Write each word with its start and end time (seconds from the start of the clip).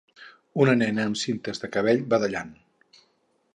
Una 0.63 0.73
nena 0.79 1.05
amb 1.09 1.19
cintes 1.25 1.63
de 1.65 1.71
cabell 1.77 2.03
badallant. 2.15 2.53